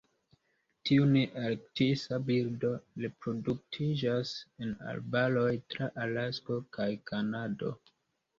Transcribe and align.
Tiu 0.89 1.03
nearktisa 1.09 2.17
birdo 2.29 2.71
reproduktiĝas 3.03 4.33
en 4.65 4.73
arbaroj 4.95 5.47
tra 5.75 5.91
Alasko 6.07 6.59
kaj 6.79 6.89
Kanado. 7.13 7.73